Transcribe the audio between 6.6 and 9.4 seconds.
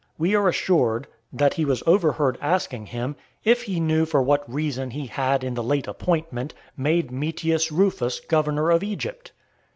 made Metius Rufus governor of Egypt?"